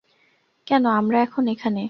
কেন 0.67 0.83
আমরা 0.91 1.17
এখন 1.21 1.43
এখানে? 1.47 1.79